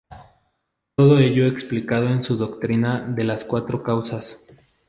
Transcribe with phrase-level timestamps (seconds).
[0.95, 4.47] Todo ello explicado en su doctrina de las cuatro causas.